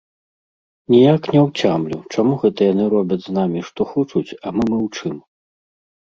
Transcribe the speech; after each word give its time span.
Ніяк 0.91 1.27
не 1.33 1.41
ўцямлю, 1.47 1.97
чаму 2.15 2.33
гэта 2.43 2.59
яны 2.73 2.87
робяць 2.93 3.17
з 3.25 3.35
намі 3.37 3.59
што 3.67 3.81
хочуць, 3.91 4.37
а 4.45 4.55
мы 4.55 4.63
маўчым. 4.71 5.13